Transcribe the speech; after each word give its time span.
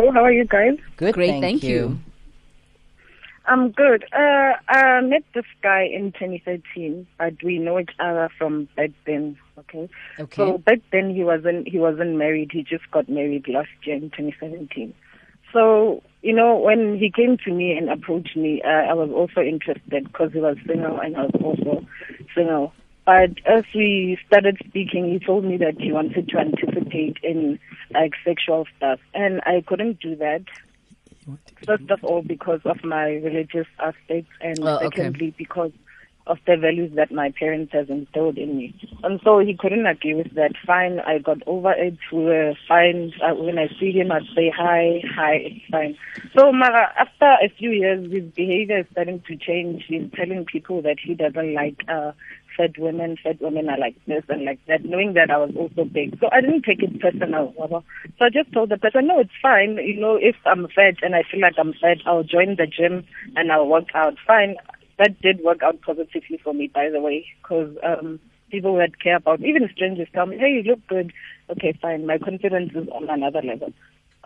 So 0.00 0.10
how 0.12 0.24
are 0.24 0.32
you 0.32 0.46
guys? 0.46 0.78
Good, 0.96 1.14
Great, 1.14 1.28
thank, 1.28 1.42
thank 1.42 1.62
you. 1.62 1.70
you. 1.70 1.98
I'm 3.46 3.70
good. 3.70 4.04
Uh, 4.12 4.52
I 4.68 5.00
met 5.02 5.24
this 5.34 5.44
guy 5.62 5.82
in 5.82 6.12
2013, 6.12 7.06
but 7.18 7.34
we 7.42 7.58
know 7.58 7.78
each 7.78 7.90
other 7.98 8.30
from 8.38 8.68
back 8.76 8.90
then. 9.06 9.36
Okay. 9.58 9.90
Okay. 10.18 10.36
So 10.36 10.58
back 10.58 10.78
then 10.92 11.14
he 11.14 11.22
wasn't 11.22 11.68
he 11.68 11.78
wasn't 11.78 12.16
married. 12.16 12.50
He 12.52 12.62
just 12.62 12.90
got 12.90 13.08
married 13.10 13.46
last 13.48 13.68
year 13.82 13.96
in 13.96 14.10
2017. 14.10 14.94
So 15.52 16.02
you 16.22 16.34
know 16.34 16.56
when 16.56 16.96
he 16.96 17.10
came 17.10 17.36
to 17.44 17.52
me 17.52 17.76
and 17.76 17.90
approached 17.90 18.36
me, 18.36 18.62
uh, 18.64 18.68
I 18.90 18.94
was 18.94 19.10
also 19.10 19.42
interested 19.42 20.04
because 20.04 20.32
he 20.32 20.38
was 20.38 20.56
single 20.66 20.98
and 20.98 21.16
I 21.16 21.24
was 21.24 21.42
also 21.42 21.86
single. 22.34 22.72
But 23.06 23.30
as 23.46 23.64
we 23.74 24.18
started 24.26 24.58
speaking, 24.68 25.10
he 25.10 25.24
told 25.24 25.44
me 25.44 25.56
that 25.58 25.80
he 25.80 25.92
wanted 25.92 26.28
to 26.28 26.38
anticipate 26.38 27.16
in 27.22 27.58
like 27.92 28.12
sexual 28.24 28.66
stuff, 28.76 29.00
and 29.14 29.40
I 29.46 29.64
couldn't 29.66 30.00
do 30.00 30.16
that. 30.16 30.44
First 31.66 31.90
of 31.90 32.04
all, 32.04 32.22
because 32.22 32.60
of 32.64 32.82
my 32.84 33.06
religious 33.10 33.66
aspects, 33.78 34.30
and 34.40 34.64
Oh, 34.64 34.78
okay. 34.86 35.02
secondly, 35.02 35.34
because 35.36 35.72
of 36.30 36.38
the 36.46 36.56
values 36.56 36.92
that 36.94 37.10
my 37.10 37.32
parents 37.36 37.72
has 37.72 37.88
instilled 37.88 38.38
in 38.38 38.56
me. 38.56 38.74
And 39.02 39.20
so 39.24 39.40
he 39.40 39.56
couldn't 39.58 39.86
agree 39.86 40.14
with 40.14 40.32
that. 40.36 40.52
Fine, 40.64 41.00
I 41.00 41.18
got 41.18 41.38
over 41.46 41.72
it. 41.72 41.98
We 42.12 42.24
were 42.24 42.54
fine. 42.68 43.12
Uh, 43.20 43.34
when 43.34 43.58
I 43.58 43.66
see 43.80 43.90
him, 43.90 44.12
I'd 44.12 44.22
say 44.34 44.52
hi, 44.56 45.02
hi, 45.12 45.34
it's 45.42 45.66
fine. 45.70 45.96
So 46.38 46.52
Mara, 46.52 46.92
after 46.96 47.26
a 47.44 47.52
few 47.58 47.70
years, 47.70 48.10
his 48.12 48.24
behavior 48.32 48.78
is 48.78 48.86
starting 48.92 49.22
to 49.26 49.36
change. 49.36 49.84
He's 49.88 50.08
telling 50.14 50.44
people 50.44 50.82
that 50.82 50.98
he 51.04 51.14
doesn't 51.14 51.52
like 51.52 51.80
uh, 51.88 52.12
fat 52.56 52.78
women. 52.78 53.16
Fat 53.22 53.40
women 53.40 53.68
are 53.68 53.78
like 53.78 53.96
this 54.06 54.22
and 54.28 54.44
like 54.44 54.60
that, 54.68 54.84
knowing 54.84 55.14
that 55.14 55.32
I 55.32 55.38
was 55.38 55.50
also 55.56 55.84
big. 55.84 56.16
So 56.20 56.28
I 56.30 56.40
didn't 56.42 56.62
take 56.62 56.82
it 56.82 57.00
personal. 57.00 57.52
So 57.58 58.24
I 58.24 58.30
just 58.30 58.52
told 58.52 58.68
the 58.68 58.78
person, 58.78 59.08
no, 59.08 59.18
it's 59.18 59.30
fine. 59.42 59.78
You 59.82 59.98
know, 59.98 60.14
if 60.14 60.36
I'm 60.46 60.68
fat 60.68 61.02
and 61.02 61.16
I 61.16 61.24
feel 61.28 61.40
like 61.40 61.54
I'm 61.58 61.72
fat, 61.72 61.98
I'll 62.06 62.22
join 62.22 62.54
the 62.54 62.68
gym 62.68 63.04
and 63.34 63.50
I'll 63.50 63.66
work 63.66 63.88
out. 63.94 64.14
Fine 64.24 64.54
that 65.00 65.18
did 65.22 65.42
work 65.42 65.62
out 65.62 65.80
positively 65.80 66.38
for 66.44 66.52
me, 66.52 66.70
by 66.72 66.90
the 66.90 67.00
way, 67.00 67.26
because 67.42 67.74
um, 67.82 68.20
people 68.50 68.76
that 68.76 69.00
care 69.00 69.16
about, 69.16 69.40
even 69.40 69.68
strangers 69.74 70.08
tell 70.12 70.26
me, 70.26 70.36
hey, 70.36 70.60
you 70.62 70.62
look 70.62 70.86
good. 70.88 71.12
Okay, 71.48 71.72
fine. 71.80 72.06
My 72.06 72.18
confidence 72.18 72.72
is 72.74 72.86
on 72.88 73.08
another 73.08 73.40
level. 73.42 73.72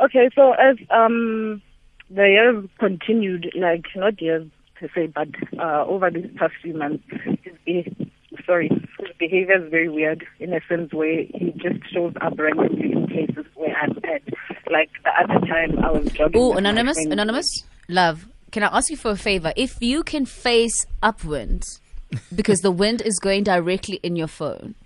Okay, 0.03 0.29
so 0.35 0.53
as 0.53 0.77
um, 0.91 1.63
the 2.11 2.29
years 2.29 2.69
continued, 2.81 3.53
like 3.57 3.85
not 3.95 4.21
years 4.21 4.49
per 4.79 4.89
se, 4.93 5.13
but 5.15 5.29
uh, 5.59 5.85
over 5.87 6.11
these 6.11 6.29
past 6.37 6.55
few 6.61 6.75
months, 6.75 7.05
his 7.45 7.55
be- 7.65 8.13
sorry, 8.45 8.69
his 8.69 9.17
behavior 9.17 9.65
is 9.65 9.71
very 9.71 9.89
weird 9.89 10.27
in 10.41 10.53
a 10.53 10.61
sense 10.69 10.93
where 10.93 11.23
he 11.23 11.55
just 11.57 11.89
shows 11.93 12.15
up 12.21 12.37
randomly 12.37 12.93
in 12.93 13.07
places 13.07 13.47
where 13.55 13.77
I'm 13.77 13.97
at. 13.99 14.23
Like 14.71 14.91
at 15.07 15.29
the 15.29 15.35
other 15.35 15.47
time 15.47 15.79
I 15.85 15.93
was 15.93 16.13
jogging. 16.13 16.41
Oh, 16.43 16.55
anonymous, 16.55 16.99
anonymous, 16.99 17.63
love. 17.89 18.27
Can 18.55 18.63
I 18.63 18.69
ask 18.69 18.89
you 18.89 18.97
for 18.97 19.11
a 19.11 19.17
favor? 19.17 19.53
If 19.57 19.83
you 19.83 20.05
can 20.05 20.27
face 20.27 20.87
upwind, 21.03 21.81
because 22.33 22.61
the 22.61 22.71
wind 22.71 23.03
is 23.03 23.19
going 23.19 23.43
directly 23.43 23.99
in 24.05 24.15
your 24.15 24.29
phone. 24.29 24.77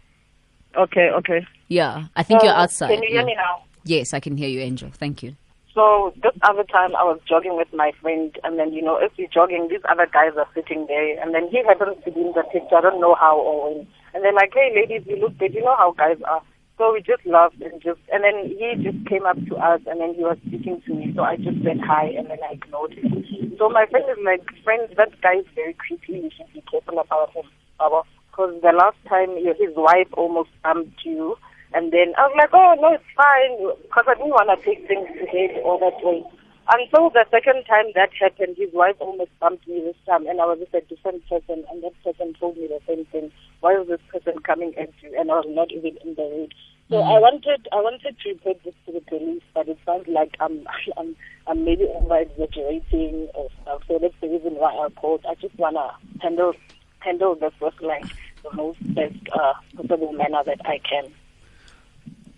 Okay, 0.74 1.10
okay. 1.10 1.46
Yeah, 1.68 2.06
I 2.16 2.22
think 2.22 2.40
So, 2.40 2.46
you're 2.46 2.56
outside. 2.56 2.88
Can 2.88 3.02
you 3.02 3.10
hear 3.10 3.20
yeah. 3.20 3.26
me 3.26 3.34
now? 3.34 3.64
Yes, 3.84 4.14
I 4.14 4.20
can 4.20 4.38
hear 4.38 4.48
you, 4.48 4.60
Angel. 4.60 4.88
Thank 4.90 5.22
you. 5.22 5.36
So 5.74 6.14
this 6.22 6.32
other 6.40 6.64
time 6.64 6.96
I 6.96 7.04
was 7.04 7.20
jogging 7.28 7.58
with 7.58 7.70
my 7.74 7.92
friend 8.00 8.34
and 8.42 8.58
then, 8.58 8.72
you 8.72 8.80
know, 8.80 8.96
if 8.96 9.12
you're 9.18 9.28
jogging, 9.28 9.68
these 9.68 9.84
other 9.86 10.08
guys 10.10 10.32
are 10.38 10.48
sitting 10.54 10.86
there 10.86 11.20
and 11.20 11.34
then 11.34 11.48
he 11.50 11.62
happens 11.62 12.02
to 12.06 12.10
be 12.10 12.22
in 12.22 12.32
the 12.34 12.44
picture. 12.50 12.76
I 12.76 12.80
don't 12.80 13.02
know 13.02 13.16
how 13.20 13.36
or 13.36 13.68
when. 13.68 13.86
And 14.14 14.24
they're 14.24 14.32
like, 14.32 14.54
hey 14.54 14.72
ladies, 14.74 15.06
you 15.06 15.16
look 15.16 15.36
good. 15.36 15.52
You 15.52 15.60
know 15.62 15.76
how 15.76 15.92
guys 15.92 16.16
are. 16.26 16.40
So 16.78 16.92
we 16.94 17.02
just 17.02 17.26
laughed 17.26 17.60
and 17.60 17.82
just, 17.82 17.98
and 18.12 18.22
then 18.22 18.54
he 18.54 18.72
just 18.82 19.04
came 19.06 19.26
up 19.26 19.36
to 19.50 19.56
us 19.56 19.80
and 19.86 20.00
then 20.00 20.14
he 20.14 20.22
was 20.22 20.38
speaking 20.46 20.80
to 20.86 20.94
me. 20.94 21.12
So 21.14 21.22
I 21.22 21.36
just 21.36 21.58
said 21.64 21.80
hi 21.84 22.06
and 22.16 22.30
then 22.30 22.38
I 22.48 22.54
ignored 22.54 22.94
him. 22.94 23.24
So 23.58 23.68
my 23.68 23.84
friend 23.90 24.06
is 24.08 24.22
like, 24.24 24.46
friend, 24.62 24.88
that 24.96 25.20
guy 25.20 25.42
is 25.42 25.46
very 25.54 25.74
creepy. 25.74 26.22
You 26.22 26.30
should 26.30 26.52
be 26.54 26.62
careful 26.70 27.00
about 27.00 27.34
him. 27.34 27.44
Because 27.78 28.54
the 28.62 28.72
last 28.72 28.96
time 29.08 29.34
his 29.34 29.74
wife 29.74 30.06
almost 30.14 30.50
bumped 30.62 31.04
you 31.04 31.36
and 31.74 31.92
then 31.92 32.14
I 32.16 32.26
was 32.28 32.36
like, 32.38 32.50
oh, 32.54 32.74
no, 32.80 32.94
it's 32.94 33.04
fine. 33.16 33.58
Because 33.82 34.04
I 34.08 34.14
didn't 34.14 34.30
want 34.32 34.48
to 34.48 34.56
take 34.64 34.88
things 34.88 35.08
to 35.18 35.26
head 35.28 35.60
all 35.64 35.78
that 35.80 36.00
way. 36.00 36.24
Until 36.70 37.10
the 37.10 37.24
second 37.30 37.64
time 37.64 37.92
that 37.94 38.10
happened, 38.18 38.56
his 38.56 38.72
wife 38.72 38.96
almost 39.00 39.32
bumped 39.40 39.66
me 39.68 39.80
this 39.84 39.96
time. 40.06 40.26
And 40.26 40.40
I 40.40 40.46
was 40.46 40.60
with 40.60 40.72
a 40.72 40.84
different 40.86 41.28
person. 41.28 41.64
And 41.70 41.82
that 41.82 41.92
person 42.04 42.32
told 42.40 42.56
me 42.56 42.68
the 42.68 42.80
same 42.86 43.04
thing. 43.06 43.32
Why 43.60 43.76
is 43.80 43.88
this 43.88 44.00
person 44.12 44.40
coming 44.40 44.72
at 44.78 44.90
you? 45.02 45.12
And 45.18 45.30
I 45.30 45.44
was 45.44 45.48
not 45.48 45.72
even 45.72 45.98
in 46.04 46.14
the 46.14 46.22
road. 46.22 46.54
So 46.90 46.96
I 46.96 47.18
wanted, 47.18 47.68
I 47.70 47.76
wanted 47.76 48.16
to 48.18 48.28
report 48.30 48.64
this 48.64 48.74
to 48.86 48.92
the 48.92 49.00
police, 49.02 49.42
but 49.52 49.68
it 49.68 49.78
sounds 49.84 50.08
like 50.08 50.36
I'm, 50.40 50.66
I'm, 50.96 51.14
I'm 51.46 51.64
maybe 51.64 51.84
over 51.84 52.16
exaggerating 52.16 53.28
or 53.34 53.48
stuff. 53.62 53.82
So 53.86 53.98
that's 54.00 54.14
the 54.22 54.28
reason 54.28 54.54
why 54.54 54.72
I 54.72 54.88
called. 54.98 55.24
I 55.28 55.34
just 55.34 55.58
wanna 55.58 55.92
handle, 56.22 56.54
handle 57.00 57.34
this 57.34 57.52
with 57.60 57.74
like 57.82 58.06
the 58.42 58.54
most 58.54 58.78
best 58.94 59.16
uh, 59.34 59.52
possible 59.76 60.12
manner 60.12 60.42
that 60.46 60.60
I 60.64 60.78
can. 60.78 61.12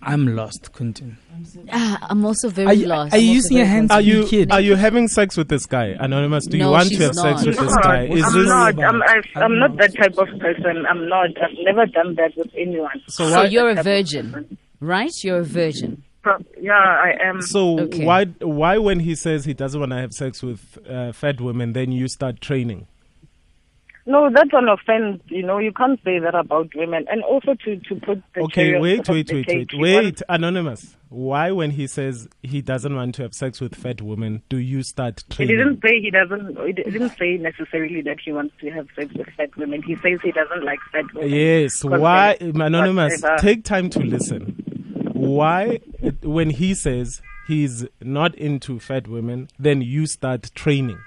I'm 0.02 0.34
lost, 0.34 0.72
Quentin. 0.72 1.18
Ah, 1.72 2.06
I'm 2.08 2.24
also 2.24 2.48
very 2.48 2.68
Are 2.68 2.72
you, 2.74 2.86
lost. 2.86 3.12
are 3.14 3.18
you 3.18 3.30
I'm 3.30 3.34
using 3.36 3.56
your 3.58 3.66
very 3.66 3.76
hands 3.76 3.90
Are 3.90 4.00
you 4.00 4.26
kid? 4.26 4.50
are 4.50 4.60
you 4.60 4.74
having 4.76 5.08
sex 5.08 5.36
with 5.36 5.48
this 5.48 5.66
guy, 5.66 5.94
Anonymous? 5.98 6.46
Do 6.46 6.56
you 6.56 6.68
want 6.70 6.88
to 6.88 6.96
have 7.04 7.14
sex 7.14 7.44
not. 7.44 7.46
with 7.46 7.58
this 7.58 7.72
I'm 7.74 7.82
guy? 7.82 8.06
not. 8.06 8.16
Is 8.16 8.24
I'm 8.24 8.32
this 8.32 8.48
not. 8.48 8.78
I'm, 8.82 9.02
I, 9.02 9.06
I'm 9.36 9.42
I'm 9.42 9.58
not 9.58 9.70
not. 9.70 9.78
that 9.78 9.96
type 9.96 10.16
of 10.18 10.28
person. 10.40 10.86
I'm 10.88 11.08
not. 11.08 11.28
I've 11.42 11.56
never 11.62 11.86
done 11.86 12.14
that 12.16 12.32
with 12.36 12.48
anyone. 12.56 13.02
so 13.08 13.28
So 13.28 13.42
you're 13.42 13.70
a 13.70 13.82
virgin, 13.82 14.56
right? 14.80 15.12
You're 15.22 15.40
a 15.40 15.44
virgin. 15.44 16.02
Yeah, 16.60 16.72
I 16.72 17.12
am. 17.22 17.40
So 17.42 17.80
Okay. 17.80 18.04
why 18.04 18.24
why 18.40 18.78
when 18.78 19.00
he 19.00 19.14
says 19.14 19.44
he 19.44 19.54
doesn't 19.54 19.80
want 19.80 19.92
to 19.92 19.96
have 19.98 20.12
sex 20.12 20.42
with 20.42 20.78
uh, 20.88 21.12
fat 21.12 21.40
women, 21.40 21.72
then 21.72 21.92
you 21.92 22.08
start 22.08 22.40
training? 22.40 22.86
No, 24.10 24.28
that's 24.28 24.50
an 24.52 24.68
offense. 24.68 25.22
You 25.28 25.44
know, 25.44 25.58
you 25.58 25.72
can't 25.72 26.00
say 26.02 26.18
that 26.18 26.34
about 26.34 26.74
women. 26.74 27.06
And 27.08 27.22
also 27.22 27.54
to 27.64 27.76
to 27.76 27.94
put 27.94 28.20
the 28.34 28.40
Okay, 28.42 28.76
wait, 28.80 29.08
wait, 29.08 29.30
wait, 29.32 29.46
wait, 29.46 29.70
wait, 29.74 30.22
Anonymous. 30.28 30.96
Why 31.10 31.52
when 31.52 31.70
he 31.70 31.86
says 31.86 32.28
he 32.42 32.60
doesn't 32.60 32.92
want 32.92 33.14
to 33.16 33.22
have 33.22 33.34
sex 33.34 33.60
with 33.60 33.76
fat 33.76 34.02
women, 34.02 34.42
do 34.48 34.56
you 34.56 34.82
start 34.82 35.22
training? 35.30 35.56
He 35.56 35.62
didn't 35.62 35.80
say 35.80 36.00
he 36.00 36.10
doesn't. 36.10 36.58
He 36.66 36.72
didn't 36.72 37.16
say 37.18 37.36
necessarily 37.36 38.02
that 38.02 38.18
he 38.24 38.32
wants 38.32 38.54
to 38.60 38.70
have 38.70 38.88
sex 38.96 39.14
with 39.14 39.28
fat 39.36 39.56
women. 39.56 39.80
He 39.82 39.94
says 39.96 40.18
he 40.24 40.32
doesn't 40.32 40.64
like 40.64 40.80
fat 40.90 41.04
women. 41.14 41.30
Yes. 41.30 41.84
Why, 41.84 42.36
Anonymous? 42.40 43.22
Take 43.38 43.62
time 43.64 43.90
to 43.90 44.00
listen. 44.00 44.56
Why, 45.12 45.78
when 46.22 46.50
he 46.50 46.74
says 46.74 47.22
he's 47.46 47.86
not 48.00 48.34
into 48.34 48.80
fat 48.80 49.06
women, 49.06 49.48
then 49.56 49.82
you 49.82 50.06
start 50.06 50.50
training? 50.56 50.98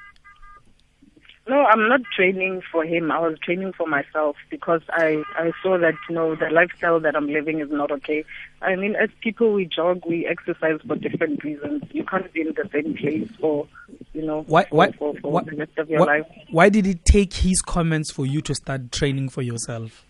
No, 1.45 1.65
I'm 1.65 1.89
not 1.89 1.99
training 2.15 2.61
for 2.71 2.85
him. 2.85 3.11
I 3.11 3.19
was 3.19 3.37
training 3.39 3.73
for 3.73 3.85
myself 3.85 4.37
because 4.49 4.81
I 4.89 5.23
I 5.35 5.51
saw 5.61 5.77
that 5.77 5.93
you 6.07 6.15
know 6.15 6.35
the 6.35 6.49
lifestyle 6.49 7.01
that 7.01 7.17
I'm 7.17 7.27
living 7.27 7.59
is 7.59 7.69
not 7.69 7.91
okay. 7.91 8.23
I 8.61 8.77
mean, 8.77 8.95
as 8.95 9.09
people, 9.21 9.51
we 9.51 9.65
jog, 9.65 10.03
we 10.07 10.25
exercise 10.25 10.79
for 10.87 10.95
different 10.95 11.43
reasons. 11.43 11.83
You 11.91 12.05
can't 12.05 12.31
be 12.31 12.41
in 12.41 12.53
the 12.55 12.69
same 12.71 12.95
place 12.95 13.29
for 13.41 13.67
you 14.13 14.25
know 14.25 14.43
Why, 14.47 14.67
why, 14.69 14.91
for, 14.93 15.13
for, 15.15 15.31
why, 15.31 15.43
the 15.43 15.57
rest 15.57 15.77
of 15.77 15.89
your 15.89 15.99
why, 15.99 16.19
life. 16.19 16.25
why 16.49 16.69
did 16.69 16.87
it 16.87 17.03
take 17.03 17.33
his 17.33 17.61
comments 17.61 18.09
for 18.09 18.25
you 18.25 18.39
to 18.41 18.55
start 18.55 18.93
training 18.93 19.27
for 19.27 19.41
yourself? 19.41 20.05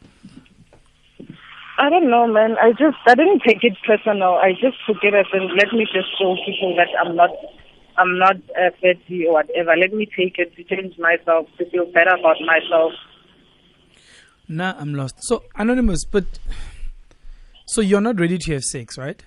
I 1.79 1.89
don't 1.89 2.11
know, 2.11 2.27
man. 2.27 2.57
I 2.61 2.73
just 2.73 2.97
I 3.07 3.16
didn't 3.16 3.41
take 3.41 3.63
it 3.63 3.73
personal. 3.88 4.35
I 4.35 4.51
just 4.51 4.77
took 4.85 4.97
it 5.01 5.16
as 5.16 5.25
in 5.33 5.49
let 5.57 5.73
me 5.73 5.88
just 5.91 6.09
show 6.19 6.35
people 6.45 6.75
that 6.77 6.89
I'm 7.03 7.16
not 7.16 7.31
I'm 7.97 8.17
not 8.17 8.35
uh, 8.35 8.71
fatty 8.81 9.25
or 9.27 9.33
whatever. 9.33 9.75
Let 9.75 9.93
me 9.93 10.05
take 10.05 10.39
it 10.39 10.55
to 10.55 10.63
change 10.63 10.97
myself 10.97 11.47
to 11.57 11.69
feel 11.69 11.85
better 11.91 12.11
about 12.11 12.37
myself. 12.45 12.93
Nah, 14.47 14.75
I'm 14.77 14.93
lost. 14.93 15.15
So, 15.21 15.43
Anonymous, 15.55 16.05
but. 16.05 16.25
So 17.65 17.81
you're 17.81 18.01
not 18.01 18.19
ready 18.19 18.37
to 18.37 18.53
have 18.53 18.63
sex, 18.63 18.97
right? 18.97 19.23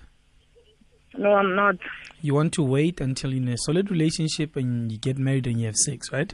No, 1.17 1.33
I'm 1.33 1.55
not. 1.55 1.75
You 2.21 2.35
want 2.35 2.53
to 2.53 2.63
wait 2.63 3.01
until 3.01 3.31
you're 3.33 3.41
in 3.41 3.49
a 3.49 3.57
solid 3.57 3.89
relationship 3.89 4.55
and 4.55 4.91
you 4.91 4.97
get 4.97 5.17
married 5.17 5.47
and 5.47 5.59
you 5.59 5.65
have 5.65 5.75
sex, 5.75 6.11
right? 6.11 6.33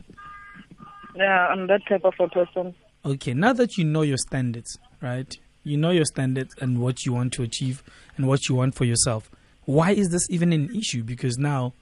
Yeah, 1.16 1.48
I'm 1.48 1.68
that 1.68 1.82
type 1.88 2.04
of 2.04 2.14
a 2.20 2.28
person. 2.28 2.76
Okay, 3.06 3.34
now 3.34 3.54
that 3.54 3.78
you 3.78 3.86
know 3.86 4.02
your 4.02 4.18
standards, 4.18 4.78
right? 5.02 5.34
You 5.64 5.78
know 5.78 5.92
your 5.92 6.06
standards 6.06 6.54
and 6.60 6.80
what 6.80 7.06
you 7.06 7.14
want 7.14 7.34
to 7.34 7.44
achieve 7.44 7.84
and 8.18 8.28
what 8.28 8.50
you 8.50 8.56
want 8.56 8.76
for 8.76 8.86
yourself. 8.86 9.30
Why 9.66 9.92
is 9.92 10.10
this 10.10 10.30
even 10.30 10.52
an 10.52 10.76
issue? 10.76 11.04
Because 11.04 11.38
now, 11.38 11.74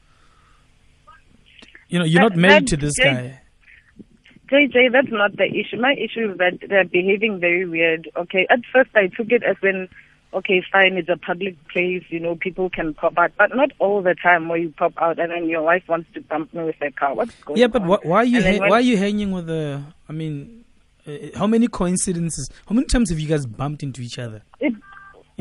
you 1.92 2.00
know, 2.00 2.06
you're 2.06 2.22
not 2.22 2.36
married 2.36 2.68
to 2.68 2.78
this 2.78 2.98
guy. 2.98 3.40
JJ, 4.50 4.92
that's 4.92 5.12
not 5.12 5.38
the 5.38 5.46
issue. 5.46 5.78
My 5.80 5.94
issue 5.94 6.32
is 6.32 6.38
that 6.38 6.60
they're 6.68 6.84
behaving 6.84 7.40
very 7.40 7.66
weird. 7.66 8.10
Okay, 8.18 8.46
at 8.50 8.60
first 8.74 8.90
I 8.96 9.08
took 9.08 9.32
it 9.32 9.44
as 9.44 9.56
in, 9.64 9.88
okay, 10.34 10.62
fine, 10.72 10.98
it's 10.98 11.08
a 11.08 11.16
public 11.16 11.56
place, 11.70 12.04
you 12.10 12.20
know, 12.20 12.36
people 12.36 12.70
can 12.70 12.94
pop 12.94 13.18
out, 13.18 13.32
but 13.38 13.56
not 13.56 13.72
all 13.80 14.02
the 14.02 14.14
time 14.22 14.50
where 14.50 14.58
you 14.58 14.74
pop 14.78 14.94
out 14.98 15.20
and 15.20 15.32
then 15.32 15.48
your 15.48 15.62
wife 15.62 15.84
wants 15.88 16.10
to 16.16 16.22
bump 16.22 16.54
me 16.54 16.64
with 16.64 16.76
a 16.82 16.92
car. 16.92 17.14
What's 17.16 17.34
going 17.44 17.56
on? 17.56 17.62
Yeah, 17.62 17.68
but 17.68 17.84
on? 17.84 17.88
wh- 17.88 18.06
why 18.06 18.18
are 18.18 18.26
you 18.26 18.42
ha- 18.44 18.68
why 18.68 18.78
are 18.78 18.82
you 18.82 18.98
hanging 18.98 19.32
with 19.32 19.48
the? 19.48 19.82
I 20.10 20.12
mean, 20.12 20.66
uh, 21.08 21.12
how 21.36 21.48
many 21.48 21.68
coincidences? 21.70 22.50
How 22.68 22.76
many 22.76 22.88
times 22.88 23.10
have 23.10 23.20
you 23.20 23.30
guys 23.30 23.46
bumped 23.46 23.84
into 23.84 24.02
each 24.02 24.20
other? 24.20 24.42
It, 24.60 24.74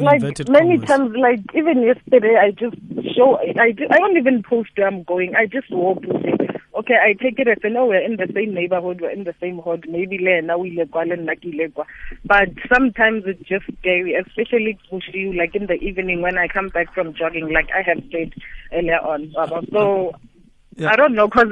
in 0.00 0.06
like 0.06 0.48
many 0.48 0.78
commas. 0.78 0.88
times, 0.88 1.16
like 1.16 1.40
even 1.54 1.82
yesterday, 1.82 2.36
I 2.36 2.50
just 2.50 2.76
show. 3.14 3.38
I 3.38 3.72
do, 3.72 3.86
I 3.90 3.98
don't 3.98 4.16
even 4.16 4.42
post 4.42 4.70
where 4.76 4.86
I'm 4.86 5.02
going. 5.04 5.34
I 5.36 5.46
just 5.46 5.70
walk 5.70 6.02
to 6.02 6.12
say, 6.22 6.48
okay, 6.74 6.94
I 6.94 7.12
take 7.12 7.38
it 7.38 7.48
as 7.48 7.58
I 7.64 7.68
know 7.68 7.86
we're 7.86 8.00
in 8.00 8.16
the 8.16 8.28
same 8.34 8.54
neighborhood, 8.54 9.00
we're 9.00 9.10
in 9.10 9.24
the 9.24 9.34
same 9.40 9.58
hood. 9.58 9.86
Maybe 9.88 10.18
le 10.18 10.42
now 10.42 10.58
we 10.58 10.76
lekwa 10.76 11.06
le 11.08 11.16
nna 11.16 11.36
ke 11.36 11.52
lekwa. 11.54 11.84
But 12.24 12.48
sometimes 12.72 13.24
it's 13.26 13.48
just 13.48 13.64
scary, 13.80 14.14
especially 14.14 14.78
push 14.88 15.08
you 15.12 15.32
like 15.32 15.54
in 15.54 15.66
the 15.66 15.74
evening 15.74 16.22
when 16.22 16.38
I 16.38 16.48
come 16.48 16.68
back 16.68 16.92
from 16.94 17.14
jogging, 17.14 17.52
like 17.52 17.68
I 17.74 17.82
have 17.82 18.02
said 18.10 18.32
earlier 18.72 18.98
on. 18.98 19.32
So. 19.70 20.12
Yeah. 20.80 20.90
I 20.92 20.96
don't 20.96 21.14
know 21.14 21.28
because 21.28 21.48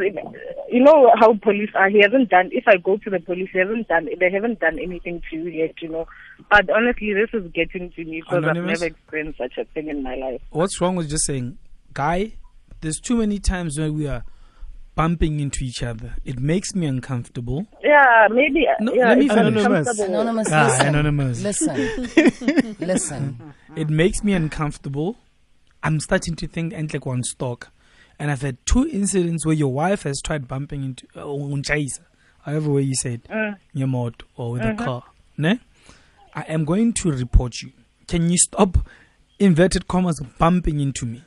you 0.70 0.82
know 0.82 1.12
how 1.18 1.34
police 1.34 1.70
are. 1.74 1.88
He 1.90 2.00
hasn't 2.00 2.30
done. 2.30 2.48
If 2.52 2.64
I 2.66 2.76
go 2.78 2.96
to 2.96 3.10
the 3.10 3.20
police, 3.20 3.50
he 3.52 3.58
hasn't 3.58 3.86
done. 3.88 4.08
They 4.18 4.30
haven't 4.30 4.58
done 4.60 4.78
anything 4.78 5.20
to 5.30 5.36
you 5.36 5.48
yet, 5.50 5.74
you 5.82 5.88
know. 5.90 6.06
But 6.50 6.70
honestly, 6.70 7.12
this 7.12 7.28
is 7.34 7.50
getting 7.52 7.90
to 7.92 8.04
me 8.04 8.22
because 8.22 8.44
I've 8.44 8.56
never 8.56 8.86
experienced 8.86 9.38
such 9.38 9.58
a 9.58 9.64
thing 9.66 9.88
in 9.88 10.02
my 10.02 10.14
life. 10.16 10.40
What's 10.50 10.80
wrong 10.80 10.96
with 10.96 11.10
just 11.10 11.26
saying, 11.26 11.58
guy? 11.92 12.32
There's 12.80 13.00
too 13.00 13.16
many 13.16 13.38
times 13.38 13.78
when 13.78 13.94
we 13.94 14.06
are 14.06 14.24
bumping 14.94 15.40
into 15.40 15.64
each 15.64 15.82
other. 15.82 16.14
It 16.24 16.38
makes 16.40 16.74
me 16.74 16.86
uncomfortable. 16.86 17.66
Yeah, 17.84 18.28
maybe. 18.30 18.66
No, 18.80 18.92
yeah, 18.94 19.08
let 19.10 19.18
me 19.18 19.26
it's 19.26 19.34
finish. 19.34 19.64
uncomfortable. 19.66 20.04
Anonymous, 20.20 20.48
Ah, 20.52 20.64
listen. 20.68 20.86
anonymous. 20.88 21.42
Listen. 21.42 22.76
listen. 22.80 23.54
It 23.76 23.88
makes 23.90 24.22
me 24.24 24.32
uncomfortable. 24.32 25.18
I'm 25.82 26.00
starting 26.00 26.34
to 26.36 26.48
think 26.48 26.72
Entlek 26.72 27.04
one 27.06 27.22
stock. 27.22 27.70
And 28.18 28.30
I've 28.30 28.42
had 28.42 28.56
two 28.66 28.86
incidents 28.88 29.46
where 29.46 29.54
your 29.54 29.72
wife 29.72 30.02
has 30.02 30.20
tried 30.20 30.48
bumping 30.48 30.82
into 30.84 31.06
uh, 31.14 31.24
however 32.42 32.70
way 32.72 32.82
you 32.82 32.94
said, 32.94 33.22
Mm. 33.30 33.56
your 33.72 33.86
motor 33.88 34.26
or 34.36 34.52
with 34.52 34.62
a 34.62 34.74
car. 34.74 35.04
Ne? 35.36 35.60
I 36.34 36.42
am 36.42 36.64
going 36.64 36.92
to 36.94 37.10
report 37.12 37.62
you. 37.62 37.72
Can 38.06 38.30
you 38.30 38.38
stop 38.38 38.78
inverted 39.38 39.86
commas 39.86 40.20
bumping 40.38 40.80
into 40.80 41.06
me? 41.06 41.22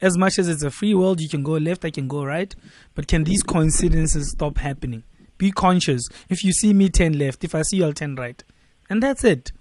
As 0.00 0.16
much 0.16 0.38
as 0.38 0.48
it's 0.48 0.62
a 0.62 0.70
free 0.70 0.94
world, 0.94 1.20
you 1.20 1.28
can 1.28 1.42
go 1.42 1.52
left, 1.52 1.84
I 1.84 1.90
can 1.90 2.08
go 2.08 2.24
right. 2.24 2.54
But 2.94 3.06
can 3.06 3.24
these 3.24 3.42
coincidences 3.42 4.30
stop 4.30 4.56
happening? 4.58 5.02
Be 5.36 5.50
conscious. 5.50 6.08
If 6.30 6.42
you 6.44 6.52
see 6.52 6.72
me 6.72 6.88
turn 6.88 7.18
left, 7.18 7.44
if 7.44 7.54
I 7.54 7.62
see 7.62 7.78
you, 7.78 7.84
I'll 7.84 7.92
turn 7.92 8.14
right. 8.16 8.42
And 8.88 9.02
that's 9.02 9.24
it. 9.24 9.52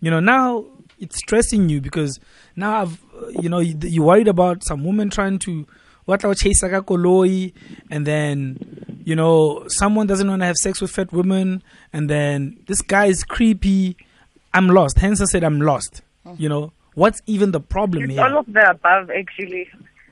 You 0.00 0.10
know, 0.10 0.20
now 0.20 0.64
it's 1.00 1.16
stressing 1.16 1.68
you 1.68 1.80
because 1.80 2.20
now 2.56 2.82
I've, 2.82 3.02
you 3.40 3.48
know, 3.48 3.58
you- 3.58 3.76
you're 3.82 4.04
worried 4.04 4.28
about 4.28 4.62
some 4.64 4.84
woman 4.84 5.10
trying 5.10 5.38
to, 5.40 5.66
what 6.04 6.24
I'll 6.24 6.34
chaseaka 6.34 6.82
koloi, 6.82 7.52
and 7.90 8.06
then, 8.06 9.02
you 9.04 9.16
know, 9.16 9.64
someone 9.68 10.06
doesn't 10.06 10.28
want 10.28 10.42
to 10.42 10.46
have 10.46 10.56
sex 10.56 10.80
with 10.80 10.90
fat 10.90 11.12
women, 11.12 11.62
and 11.92 12.08
then 12.10 12.58
this 12.66 12.82
guy 12.82 13.06
is 13.06 13.24
creepy. 13.24 13.96
I'm 14.52 14.68
lost. 14.68 14.98
Hence, 14.98 15.20
I 15.20 15.24
said 15.26 15.44
I'm 15.44 15.60
lost. 15.60 16.02
Mm. 16.26 16.38
You 16.40 16.48
know, 16.48 16.72
what's 16.94 17.20
even 17.26 17.52
the 17.52 17.60
problem 17.60 18.04
It's 18.04 18.12
here? 18.14 18.22
all 18.24 18.38
of 18.38 18.46
the 18.46 18.70
above, 18.70 19.10
actually. 19.10 19.68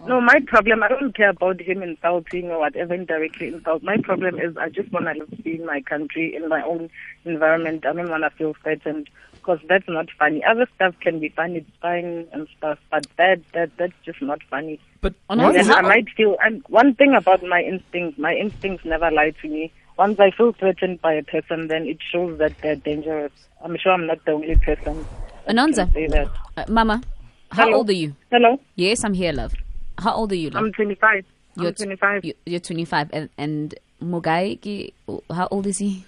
No, 0.06 0.20
my 0.20 0.38
problem, 0.46 0.84
I 0.84 0.88
don't 0.88 1.12
care 1.16 1.30
about 1.30 1.60
him 1.60 1.82
insulting 1.82 2.52
or 2.52 2.60
whatever, 2.60 2.94
indirectly 2.94 3.48
insult. 3.48 3.82
My 3.82 3.96
problem 3.96 4.38
is 4.38 4.56
I 4.56 4.68
just 4.68 4.92
want 4.92 5.06
to 5.06 5.12
live 5.14 5.40
in 5.44 5.66
my 5.66 5.80
country, 5.80 6.36
in 6.36 6.48
my 6.48 6.62
own 6.62 6.88
environment. 7.24 7.84
I 7.84 7.92
don't 7.94 8.08
want 8.08 8.22
to 8.22 8.30
feel 8.30 8.54
threatened 8.62 9.10
because 9.38 9.58
that's 9.68 9.88
not 9.88 10.08
funny. 10.18 10.42
Other 10.44 10.66
stuff 10.74 10.94
can 11.00 11.18
be 11.20 11.28
funny, 11.30 11.58
it's 11.58 11.70
fine 11.80 12.26
and 12.32 12.46
stuff, 12.56 12.78
but 12.90 13.06
that, 13.16 13.40
that 13.54 13.70
that's 13.76 13.92
just 14.04 14.20
not 14.22 14.42
funny. 14.50 14.78
But 15.00 15.14
On 15.30 15.40
And 15.40 15.54
then? 15.54 15.70
I 15.70 15.80
might 15.82 16.08
feel, 16.16 16.36
and 16.44 16.62
one 16.68 16.94
thing 16.94 17.14
about 17.14 17.42
my 17.42 17.62
instincts, 17.62 18.18
my 18.18 18.34
instincts 18.34 18.84
never 18.84 19.10
lie 19.10 19.30
to 19.42 19.48
me. 19.48 19.72
Once 19.96 20.20
I 20.20 20.30
feel 20.30 20.52
threatened 20.52 21.00
by 21.00 21.14
a 21.14 21.22
person, 21.22 21.68
then 21.68 21.86
it 21.86 21.98
shows 22.12 22.38
that 22.38 22.52
they're 22.62 22.76
dangerous. 22.76 23.32
I'm 23.64 23.76
sure 23.78 23.92
I'm 23.92 24.06
not 24.06 24.24
the 24.24 24.32
only 24.32 24.56
person. 24.56 25.04
that 25.46 25.54
Anonza. 25.56 25.92
can 25.92 25.92
Say 25.92 26.06
that. 26.08 26.28
Uh, 26.56 26.64
Mama, 26.68 27.02
how 27.50 27.64
Hello? 27.64 27.78
old 27.78 27.88
are 27.90 27.94
you? 27.94 28.14
Hello, 28.30 28.60
Yes, 28.76 29.02
I'm 29.04 29.14
here, 29.14 29.32
love. 29.32 29.54
How 29.98 30.12
old 30.14 30.30
are 30.32 30.36
you, 30.36 30.50
love? 30.50 30.62
I'm 30.64 30.72
25. 30.72 31.24
you're 31.56 31.68
I'm 31.68 31.74
25. 31.74 32.24
you- 32.24 32.34
You're 32.46 32.60
25. 32.60 33.10
And, 33.12 33.28
and 33.38 33.74
Mugai, 34.02 34.92
how 35.32 35.48
old 35.50 35.66
is 35.66 35.78
he? 35.78 36.04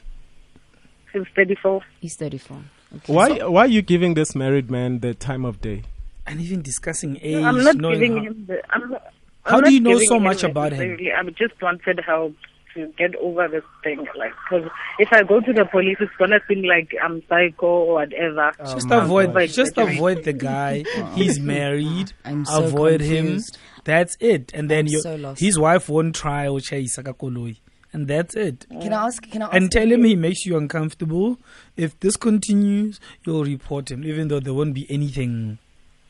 He's 1.13 1.25
34. 1.35 1.81
He's 2.01 2.15
34. 2.15 2.59
Okay. 2.95 3.13
Why 3.13 3.39
why 3.47 3.61
are 3.63 3.67
you 3.69 3.83
giving 3.83 4.15
this 4.15 4.35
married 4.35 4.71
man 4.71 5.01
the 5.01 5.15
time 5.15 5.45
of 5.45 5.61
day? 5.61 5.83
And 6.27 6.41
even 6.41 6.63
discussing 6.63 7.19
age. 7.23 7.43
I'm 7.45 7.63
not 7.63 7.79
giving 7.79 8.17
how- 8.17 8.23
him 8.25 8.47
the. 8.47 8.63
I'm 8.75 8.91
not, 8.91 9.03
How 9.45 9.59
I'm 9.59 9.65
do 9.65 9.73
you 9.73 9.81
know 9.81 9.99
so 10.01 10.19
much 10.21 10.43
about 10.45 10.73
him? 10.73 10.79
necessarily- 10.97 11.13
I 11.13 11.23
just 11.31 11.61
wanted 11.63 12.01
help 12.05 12.35
to 12.75 12.87
get 12.99 13.17
over 13.17 13.49
this 13.49 13.65
thing. 13.83 14.07
Like, 14.17 14.33
because 14.49 14.71
if 15.01 15.13
I 15.13 15.23
go 15.25 15.41
to 15.41 15.53
the 15.53 15.65
police, 15.65 15.97
it's 16.01 16.13
gonna 16.19 16.39
seem 16.47 16.63
like 16.63 16.93
I'm 17.03 17.21
psycho 17.29 17.67
or 17.67 17.95
whatever. 17.95 18.53
Just 18.59 18.89
avoid, 18.91 19.35
God. 19.35 19.49
just 19.49 19.77
avoid 19.79 20.23
the 20.25 20.33
guy. 20.33 20.85
He's 21.15 21.41
married. 21.57 22.13
I'm 22.25 22.45
so 22.45 22.65
avoid 22.65 23.01
confused. 23.01 23.57
him. 23.57 23.63
That's 23.85 24.17
it. 24.21 24.53
And 24.55 24.71
then 24.71 24.87
I'm 24.87 25.01
so 25.01 25.15
lost. 25.17 25.41
his 25.41 25.59
wife 25.59 25.89
won't 25.89 26.15
try 26.15 26.47
or 26.47 26.61
chase 26.61 26.97
Sakakoloi. 26.97 27.57
And 27.93 28.07
that's 28.07 28.37
it. 28.37 28.67
Can 28.81 28.93
I 28.93 29.07
ask? 29.07 29.23
Can 29.31 29.43
I 29.43 29.47
ask? 29.47 29.55
And 29.55 29.71
tell 29.71 29.91
him 29.91 30.05
he 30.05 30.15
makes 30.15 30.47
you 30.47 30.57
uncomfortable. 30.57 31.39
If 31.77 31.99
this 32.01 32.17
continues, 32.17 33.01
you'll 33.27 33.45
report 33.45 33.91
him, 33.91 34.05
even 34.05 34.29
though 34.29 34.39
there 34.41 34.55
won't 34.55 34.75
be 34.75 34.87
anything, 34.91 35.59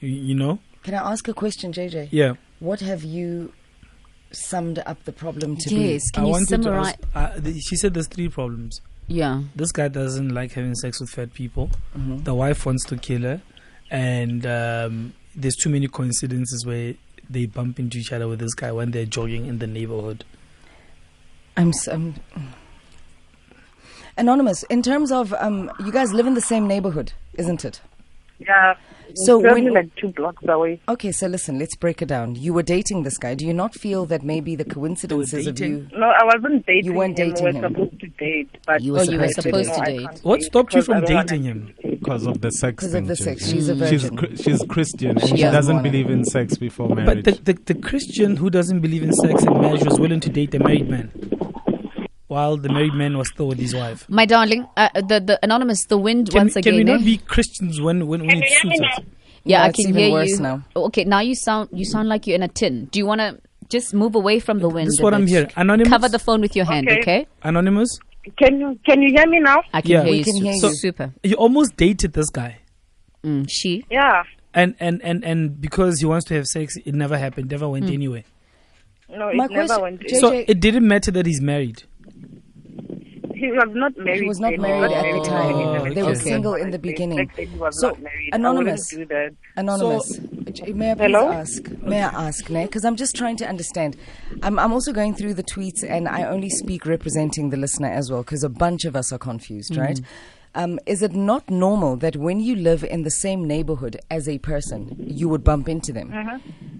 you, 0.01 0.11
you 0.11 0.35
know? 0.35 0.59
Can 0.83 0.95
I 0.95 1.11
ask 1.13 1.27
a 1.29 1.33
question, 1.35 1.73
JJ? 1.73 2.09
Yeah. 2.11 2.35
What 2.59 2.81
have 2.81 3.03
you 3.03 3.53
summed 4.33 4.79
up 4.87 5.03
the 5.05 5.13
problem 5.13 5.57
to 5.57 5.75
Yes, 5.75 6.11
can 6.13 6.25
I 6.25 6.27
you 6.27 6.33
wanted 6.33 6.49
to 6.49 6.63
summarize? 6.63 6.95
ask, 7.15 7.37
uh, 7.37 7.41
the, 7.41 7.59
she 7.61 7.77
said 7.77 7.95
there's 7.95 8.07
three 8.09 8.29
problems. 8.29 8.81
Yeah. 9.09 9.43
This 9.57 9.73
guy 9.73 9.89
doesn't 9.89 10.29
like 10.29 10.53
having 10.53 10.75
sex 10.75 11.01
with 11.01 11.11
fat 11.11 11.33
people. 11.35 11.71
be? 11.95 12.01
Mhm. 12.01 12.25
The 12.25 12.35
wife 12.35 12.65
wants 12.67 12.85
to 12.87 12.97
kill 12.97 13.23
her. 13.23 13.43
And 13.91 14.47
um, 14.47 15.15
there's 15.35 15.57
too 15.57 15.69
many 15.71 15.89
coincidences 15.89 16.65
where 16.65 16.95
they 17.29 17.47
bump 17.47 17.79
into 17.81 17.99
each 17.99 18.13
other 18.13 18.29
with 18.29 18.39
this 18.39 18.55
guy 18.55 18.71
when 18.71 18.93
they're 18.93 19.05
jogging 19.07 19.47
in 19.47 19.59
the 19.59 19.67
neighborhood. 19.67 20.25
I'm, 21.61 21.69
s 21.71 21.89
am 21.89 22.15
anonymous. 24.17 24.63
In 24.65 24.83
terms 24.83 25.13
of, 25.13 25.33
um, 25.35 25.71
you 25.85 25.93
guys 25.93 26.13
live 26.13 26.27
in 26.27 26.35
the 26.35 26.41
same 26.41 26.67
neighborhood, 26.67 27.13
isn't 27.35 27.65
it? 27.65 27.81
Yeah. 28.39 28.75
So 29.27 29.41
it's 29.41 29.49
only 29.51 29.65
when- 29.65 29.75
like 29.75 29.95
two 29.97 30.09
blocks 30.13 30.43
away. 30.49 30.81
Okay, 30.89 31.11
so 31.11 31.27
listen, 31.27 31.59
let's 31.59 31.75
break 31.77 32.01
it 32.01 32.07
down. 32.07 32.37
You 32.37 32.55
were 32.55 32.63
dating 32.63 33.03
this 33.03 33.19
guy. 33.19 33.35
Do 33.35 33.45
you 33.45 33.53
not 33.53 33.75
feel 33.75 34.07
that 34.07 34.23
maybe 34.23 34.55
the 34.55 34.65
coincidences 34.65 35.49
of 35.49 35.59
you? 35.59 35.89
No, 35.93 36.07
I 36.11 36.25
wasn't 36.25 36.65
dating 36.65 36.85
You 36.85 36.93
weren't 36.95 37.19
him. 37.19 37.31
dating 37.35 37.45
we 37.45 37.51
him. 37.51 37.63
were 37.63 37.69
supposed 37.71 38.01
to 38.01 38.07
date, 38.25 38.49
but 38.67 38.81
You 38.83 38.93
were 38.93 39.01
Oh, 39.01 39.03
you 39.03 39.19
were 39.19 39.29
supposed 39.29 39.35
to 39.37 39.43
supposed 39.43 39.71
date. 39.71 39.85
to 39.85 39.91
No, 40.03 40.09
date. 40.13 40.21
What 40.23 40.43
stopped 40.43 40.75
you 40.75 40.83
from 40.83 40.95
I 40.95 41.01
don't 41.01 41.13
wanna 41.15 41.27
dating 41.27 41.43
him? 41.43 41.75
Because 41.83 42.27
of 42.27 42.41
the 42.41 42.53
sex 42.53 42.77
Because 42.85 42.95
of 42.95 43.07
the 43.09 43.17
sex. 43.17 43.47
She's 43.51 43.69
a 43.69 43.75
She's 43.89 44.05
virgin. 44.05 44.17
Chri- 44.17 44.45
she's 44.45 44.63
Christian 44.69 45.11
and 45.11 45.21
She 45.23 45.27
she 45.27 45.33
doesn't 45.43 45.53
doesn't 45.53 45.77
wanna. 45.79 45.91
believe 45.91 46.09
in 46.09 46.25
sex 46.25 46.57
before 46.57 46.89
But 46.89 46.99
marriage. 46.99 47.25
the, 47.25 47.33
the, 47.53 47.59
the 47.75 47.75
Christian 47.75 48.37
who 48.37 48.49
doesn't 48.49 48.79
believe 48.81 49.03
in 49.03 49.13
sex 49.13 49.43
and 49.43 49.61
marriage 49.61 49.85
was 49.85 49.99
willing 49.99 50.21
to 50.21 50.31
date 50.31 50.55
a 50.55 50.61
married 50.61 50.89
man, 50.89 51.11
while 52.31 52.57
the 52.57 52.69
married 52.69 52.95
man 52.95 53.19
was 53.19 53.29
still 53.29 53.49
with 53.49 53.59
his 53.59 53.75
wife. 53.75 54.09
My 54.09 54.25
darling, 54.25 54.67
uh, 54.77 54.89
the, 55.01 55.19
the 55.21 55.39
anonymous, 55.43 55.85
the 55.87 55.99
wind 55.99 56.31
Can, 56.31 56.39
once 56.43 56.55
we, 56.55 56.61
again. 56.61 56.73
can 56.75 56.79
we 56.79 56.85
not 56.85 57.01
eh? 57.01 57.05
be 57.05 57.17
Christians 57.19 57.81
when, 57.81 58.07
when, 58.07 58.25
when 58.27 58.43
it 58.43 58.49
suits 58.61 58.81
us? 58.81 59.05
Yeah, 59.45 59.59
No, 59.59 59.65
I 59.65 59.73
can 59.73 59.89
even 59.89 59.95
hear 59.97 60.13
worse 60.13 60.31
you. 60.31 60.41
now. 60.41 60.63
Okay, 60.77 61.05
now 61.05 61.21
you 61.21 61.35
sound 61.35 61.71
you 61.73 61.85
sound 61.85 62.09
like 62.09 62.27
you're 62.27 62.37
in 62.37 62.43
a 62.43 62.49
tin. 62.49 62.85
Do 62.93 62.99
you 63.01 63.07
want 63.07 63.21
to 63.21 63.41
just 63.69 63.93
move 63.95 64.15
away 64.15 64.39
from 64.39 64.59
the 64.61 64.69
wind? 64.69 64.87
This 64.89 64.95
is 64.95 65.01
a 65.01 65.03
what 65.03 65.15
I'm 65.15 65.27
here. 65.27 65.49
Anonymous? 65.57 65.89
Cover 65.91 66.09
the 66.09 66.19
phone 66.19 66.41
with 66.43 66.55
your 66.55 66.67
hand, 66.67 66.89
Okay. 66.89 67.01
okay? 67.01 67.27
Anonymous, 67.43 67.99
can 68.39 68.61
you 68.61 68.79
can 68.87 69.01
you 69.03 69.11
hear 69.17 69.27
me 69.27 69.41
now? 69.41 69.63
I 69.73 69.81
can 69.81 69.91
Yeah. 69.91 70.03
hear 70.05 70.11
We 70.13 70.19
you. 70.19 70.25
can 70.25 70.37
hear 70.37 70.55
so- 70.55 70.69
you. 70.69 70.75
Super. 70.77 71.13
you 71.25 71.35
almost 71.37 71.77
dated 71.77 72.13
this 72.13 72.31
guy. 72.31 72.59
Mm, 73.25 73.47
she. 73.51 73.85
Yeah. 73.91 74.23
And, 74.55 74.75
and, 74.81 75.01
and, 75.03 75.25
and 75.25 75.61
because 75.61 76.01
he 76.01 76.07
wants 76.07 76.27
to 76.27 76.35
have 76.35 76.47
sex, 76.47 76.77
it 76.85 76.95
never 76.95 77.17
happened, 77.17 77.51
never 77.51 77.69
went 77.69 77.89
anywhere. 77.91 78.25
No, 79.09 79.29
it 79.29 79.37
My 79.37 79.47
never 79.47 79.67
question- 79.67 79.83
went. 79.83 80.01
Jay- 80.07 80.19
So 80.19 80.33
it 80.33 80.61
didn't 80.61 80.87
matter 80.87 81.11
that 81.13 81.25
he's 81.27 81.41
married. 81.41 81.85
He 83.41 83.51
was 83.51 83.71
not 83.73 83.97
married. 83.97 84.21
He 84.21 84.29
was 84.29 84.39
not 84.41 84.55
married 84.59 84.93
at 84.93 85.03
the 85.03 85.21
Oh, 85.21 85.25
time. 85.25 85.95
They 85.95 86.03
were 86.03 86.15
single 86.15 86.55
in 86.55 86.71
the 86.71 86.79
beginning. 86.79 87.19
Back 87.27 87.37
then 87.37 87.47
he 87.47 87.59
was 87.59 87.81
So. 87.81 87.97
Anonymous. 88.33 88.93
I 88.93 88.97
wouldn't 88.99 89.09
do 89.11 89.15
that. 89.15 89.35
Anonymous, 89.57 90.19
J- 90.53 90.73
may 90.73 90.91
I 90.91 90.95
please 90.95 91.03
Hello? 91.05 91.33
ask? 91.33 91.71
May 91.83 92.03
I 92.03 92.29
ask, 92.29 92.47
Because 92.47 92.85
I'm 92.85 92.97
just 92.97 93.17
trying 93.17 93.37
to 93.39 93.47
understand. 93.49 93.97
I'm, 94.43 94.59
I'm 94.59 94.73
also 94.73 94.93
going 94.93 95.15
through 95.15 95.35
the 95.35 95.43
tweets, 95.43 95.83
and 95.89 96.07
I 96.07 96.25
only 96.25 96.51
speak 96.51 96.85
representing 96.85 97.49
the 97.51 97.57
listener 97.57 97.89
as 97.89 98.11
well, 98.11 98.23
because 98.23 98.45
a 98.45 98.49
bunch 98.51 98.85
of 98.85 98.95
us 98.95 99.11
are 99.13 99.19
confused, 99.19 99.73
mm-hmm. 99.73 99.83
right? 99.83 100.01
Um, 100.55 100.81
is 100.85 101.01
it 101.03 101.13
not 101.15 101.49
normal 101.49 101.97
that 101.99 102.17
when 102.17 102.41
you 102.41 102.57
live 102.57 102.83
in 102.83 103.03
the 103.05 103.11
same 103.11 103.45
neighborhood 103.47 104.01
as 104.11 104.29
a 104.29 104.39
person, 104.39 104.97
you 104.99 105.29
would 105.29 105.45
bump 105.45 105.69
into 105.69 105.93
them? 105.93 106.13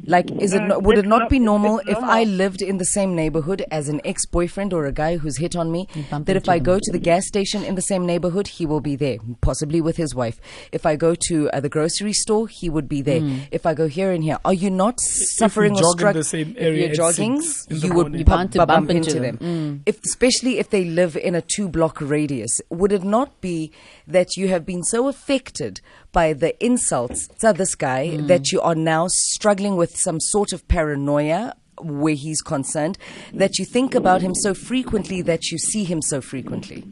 Like, 0.07 0.29
is 0.33 0.53
it 0.55 0.63
not, 0.63 0.83
would 0.83 0.99
it 0.99 1.07
not 1.07 1.21
not- 1.21 1.31
be 1.31 1.37
it's 1.37 1.45
normal 1.45 1.79
if. 1.87 1.97
I 1.99 2.25
lived 2.25 2.63
in 2.63 2.79
the 2.79 2.85
same 2.85 3.15
neighborhood 3.15 3.65
as 3.71 3.89
an 3.89 4.01
ex-boyfriend 4.05 4.73
or 4.73 4.87
a 4.87 4.93
guy 4.93 5.19
who's 5.19 5.37
hit 5.37 5.55
on 5.55 5.71
me? 5.71 5.87
That 6.11 6.31
if 6.31 6.37
into 6.39 6.51
I 6.51 6.57
them. 6.59 6.65
go 6.65 6.79
to 6.83 6.91
the 6.91 6.99
gas 6.99 7.27
station 7.29 7.63
in 7.63 7.77
the 7.77 7.83
same 7.83 8.05
neighborhood, 8.07 8.49
he 8.49 8.67
will 8.67 8.81
be 8.81 8.97
there, 8.97 9.19
possibly 9.41 9.81
with 9.81 9.97
his 9.97 10.15
wife. 10.15 10.41
If 10.73 10.85
I 10.85 10.97
go 10.97 11.15
to 11.29 11.49
uh, 11.51 11.61
the 11.61 11.69
grocery 11.69 12.13
store, 12.13 12.49
he 12.49 12.69
would 12.69 12.89
be 12.89 13.03
there. 13.03 13.21
If 13.53 13.67
I 13.67 13.75
go 13.75 13.87
here 13.87 14.11
and 14.11 14.25
here, 14.25 14.39
are 14.45 14.55
you 14.55 14.71
not 14.71 14.99
suffering 15.01 15.75
or 15.77 15.81
jog 15.83 15.93
in 15.93 15.99
struck? 15.99 16.15
the 16.15 16.25
same 16.25 16.51
if 16.57 16.63
area 16.63 16.87
you're 16.87 16.95
jogging, 16.97 17.35
in 17.37 17.43
the 17.69 17.87
you 17.87 17.93
would 17.95 18.07
morning. 18.07 18.19
You're 18.21 18.25
bump, 18.25 18.55
bump, 18.55 18.69
bump 18.69 18.91
into 18.91 19.11
into 19.11 19.21
them. 19.21 19.37
them. 19.37 19.83
If, 19.87 20.03
especially 20.05 20.59
if 20.59 20.71
they 20.71 20.85
live 20.85 21.17
in 21.17 21.37
a 21.37 21.43
two-block 21.43 22.01
radius, 22.01 22.61
would 22.71 22.91
it 22.91 23.05
not 23.05 23.41
be 23.41 23.60
be 23.61 23.73
that 24.07 24.37
you 24.37 24.49
have 24.49 24.65
been 24.65 24.83
so 24.83 25.09
affected 25.09 25.81
by 26.13 26.33
the 26.33 26.53
insults 26.65 27.29
to 27.41 27.53
this 27.53 27.75
guy 27.75 28.17
that 28.17 28.53
you 28.53 28.61
are 28.61 28.75
now 28.75 29.07
struggling 29.09 29.77
with 29.77 29.97
some 29.97 30.21
sort 30.21 30.53
of 30.53 30.67
paranoia 30.69 31.55
where 31.83 32.15
he's 32.15 32.43
concerned, 32.43 32.99
that 33.33 33.59
you 33.59 33.65
think 33.65 33.95
about 33.95 34.21
him 34.23 34.35
so 34.35 34.55
frequently 34.55 35.23
that 35.23 35.51
you 35.51 35.59
see 35.59 35.85
him 35.85 36.03
so 36.03 36.21
frequently? 36.21 36.85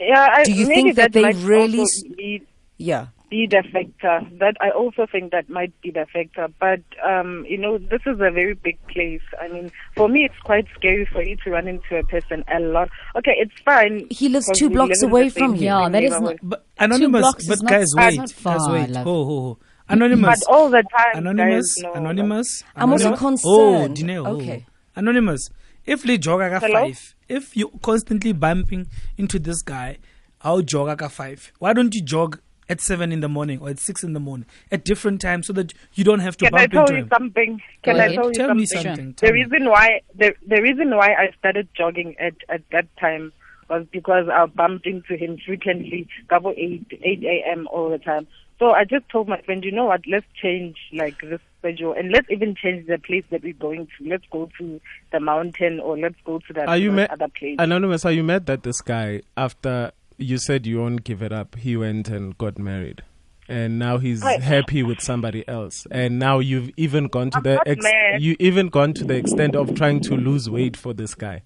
Yeah, 0.00 0.28
I, 0.32 0.44
Do 0.44 0.52
you 0.52 0.66
think 0.66 0.96
that 0.96 1.12
they 1.12 1.30
really 1.32 1.84
be, 2.16 2.42
Yeah. 2.78 3.08
Be 3.30 3.46
the 3.46 3.62
factor? 3.72 4.26
That 4.38 4.56
I 4.60 4.70
also 4.70 5.06
think 5.10 5.30
that 5.32 5.48
might 5.48 5.72
be 5.80 5.90
the 5.90 6.06
factor. 6.12 6.48
But 6.58 6.80
um, 7.08 7.46
you 7.48 7.56
know, 7.56 7.78
this 7.78 8.02
is 8.06 8.20
a 8.20 8.30
very 8.30 8.54
big 8.54 8.78
place. 8.88 9.22
I 9.40 9.48
mean, 9.48 9.70
for 9.96 10.08
me, 10.08 10.24
it's 10.24 10.38
quite 10.44 10.66
scary 10.76 11.06
for 11.06 11.22
you 11.22 11.36
to 11.44 11.50
run 11.50 11.68
into 11.68 11.96
a 11.96 12.02
person 12.04 12.44
a 12.52 12.60
lot. 12.60 12.88
Okay, 13.16 13.32
it's 13.38 13.58
fine. 13.64 14.06
He 14.10 14.28
lives 14.28 14.46
'cause 14.46 14.58
two 14.58 14.68
blocks 14.70 15.00
live 15.02 15.10
away 15.10 15.28
from 15.30 15.52
same 15.52 15.54
you. 15.56 15.64
Yeah, 15.66 15.88
that 15.88 16.02
is 16.02 16.20
not- 16.20 16.36
But 16.42 16.66
anonymous, 16.78 17.20
blocks 17.22 17.46
but 17.46 17.54
is 17.54 17.62
not- 17.62 17.70
guys, 17.70 17.82
is 17.84 17.96
wait, 17.96 18.16
not 18.16 18.28
guys, 18.28 18.32
far, 18.32 18.72
wait. 18.72 18.90
love. 18.90 19.04
Ho, 19.04 19.24
ho, 19.24 19.40
ho. 19.40 19.58
Anonymous. 19.88 20.44
But 20.46 20.52
all 20.54 20.68
the 20.70 20.82
time, 20.96 21.14
anonymous, 21.18 21.74
guys 21.74 21.82
know 21.82 21.92
anonymous. 21.94 22.64
I'm 22.76 22.90
also 22.92 23.08
anonymous. 23.08 23.42
Oh, 23.44 23.58
concerned. 23.86 23.96
Dineo. 23.96 24.26
oh. 24.26 24.36
Okay. 24.40 24.66
Anonymous. 24.96 25.50
If 25.86 26.04
le 26.04 26.18
joga 26.18 26.50
ka 26.50 26.60
five, 26.60 27.14
if 27.28 27.56
you're 27.56 27.70
constantly 27.82 28.32
bumping 28.32 28.86
into 29.16 29.38
this 29.38 29.62
guy, 29.62 29.98
how 30.40 30.60
joga 30.60 30.96
ka 30.96 31.08
five? 31.08 31.52
Why 31.58 31.72
don't 31.72 31.94
you 31.94 32.02
jog 32.02 32.40
at 32.70 32.80
seven 32.80 33.12
in 33.12 33.20
the 33.20 33.28
morning 33.28 33.58
or 33.60 33.68
at 33.68 33.78
six 33.78 34.02
in 34.02 34.12
the 34.14 34.20
morning 34.20 34.46
at 34.70 34.84
different 34.84 35.20
times 35.20 35.46
so 35.48 35.52
that 35.52 35.74
you 35.94 36.04
don't 36.04 36.20
have 36.20 36.36
to 36.38 36.44
Can 36.46 36.54
I 36.54 36.66
bump 36.66 36.72
tell 36.72 36.82
into 36.82 36.94
you 36.94 36.98
him? 37.02 37.08
something? 37.12 37.60
Can 37.82 37.94
Go 37.96 38.00
I 38.00 38.04
ahead. 38.04 38.14
tell 38.14 38.26
you 38.28 38.32
Tell 38.34 38.48
something? 38.48 38.56
me 38.60 38.66
something. 38.66 39.14
Tell 39.14 39.28
The 39.28 39.32
me. 39.34 39.42
reason 39.44 39.68
why 39.68 40.00
the 40.16 40.34
the 40.46 40.62
reason 40.62 40.90
why 40.96 41.08
I 41.14 41.30
started 41.38 41.68
jogging 41.76 42.16
at 42.18 42.34
at 42.48 42.62
that 42.72 42.86
time 42.98 43.32
was 43.68 43.86
because 43.92 44.28
I 44.32 44.46
bumped 44.46 44.86
into 44.86 45.16
him 45.16 45.38
frequently, 45.44 46.08
double 46.28 46.54
eight 46.56 46.86
eight 46.92 47.22
eight 47.24 47.24
a.m. 47.24 47.66
all 47.70 47.90
the 47.90 47.98
time. 47.98 48.26
So 48.58 48.72
I 48.72 48.84
just 48.84 49.08
told 49.08 49.26
my 49.26 49.40
friend, 49.42 49.64
you 49.64 49.72
know 49.72 49.86
what? 49.86 50.02
Let's 50.06 50.26
change 50.42 50.76
like 50.92 51.18
this 51.22 51.40
schedule, 51.60 51.92
and 51.94 52.10
let's 52.12 52.26
even 52.30 52.54
change 52.54 52.86
the 52.88 52.98
place 52.98 53.24
that 53.30 53.42
we're 53.42 53.54
going 53.54 53.86
to. 53.86 54.08
Let's 54.08 54.24
go 54.30 54.50
to 54.58 54.80
the 55.12 55.20
mountain, 55.20 55.80
or 55.80 55.96
let's 55.96 56.16
go 56.26 56.40
to 56.46 56.52
that 56.54 56.68
Are 56.68 56.76
you 56.76 56.90
that 56.90 56.96
mad? 56.96 57.10
other 57.10 57.28
place. 57.38 57.56
Anonymous, 57.58 58.04
are 58.04 58.12
you 58.12 58.22
met 58.22 58.44
that 58.46 58.62
this 58.62 58.80
guy, 58.82 59.22
after 59.36 59.92
you 60.20 60.38
said 60.38 60.66
you 60.66 60.78
won't 60.80 61.04
give 61.04 61.22
it 61.22 61.32
up, 61.32 61.56
he 61.56 61.76
went 61.76 62.08
and 62.08 62.36
got 62.38 62.58
married? 62.58 63.02
And 63.48 63.78
now 63.80 63.98
he's 63.98 64.22
Right. 64.22 64.40
happy 64.40 64.82
with 64.84 65.00
somebody 65.00 65.46
else. 65.48 65.86
And 65.90 66.18
now 66.20 66.38
you've 66.38 66.70
even 66.76 67.08
gone 67.08 67.30
to 67.30 67.38
I'm 67.38 67.42
the 67.42 67.60
ex- 67.66 67.82
mad. 67.82 68.22
you 68.22 68.36
even 68.38 68.68
gone 68.68 68.92
to 68.94 69.04
the 69.04 69.14
extent 69.16 69.56
of 69.56 69.74
trying 69.74 70.00
to 70.02 70.14
lose 70.16 70.48
weight 70.48 70.76
for 70.76 70.92
this 70.94 71.14
guy. 71.16 71.42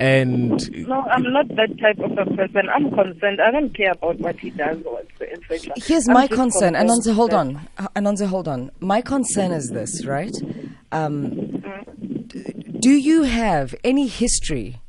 And 0.00 0.88
no, 0.88 1.02
I'm 1.02 1.22
not 1.30 1.46
that 1.48 1.78
type 1.78 1.98
of 1.98 2.12
a 2.16 2.24
person. 2.34 2.68
I'm 2.74 2.90
concerned. 2.90 3.38
I 3.40 3.50
don't 3.50 3.74
care 3.74 3.92
about 3.92 4.18
what 4.18 4.38
he 4.38 4.48
does 4.50 4.78
or 4.84 5.00
etc. 5.20 5.74
Here's 5.76 6.08
I'm 6.08 6.14
my 6.14 6.26
just 6.26 6.40
concern. 6.40 6.72
concerned 6.74 6.88
Anonza, 6.90 7.14
hold 7.14 7.34
on. 7.34 7.60
Anonza, 7.94 8.26
hold 8.26 8.48
on. 8.48 8.70
My 8.80 9.02
concern 9.02 9.52
is 9.52 9.68
this, 9.68 10.06
right? 10.06 10.34
Um, 10.90 11.62
d- 12.28 12.54
do 12.80 12.90
you 12.90 13.24
have 13.24 13.74
any 13.84 14.06
history, 14.06 14.79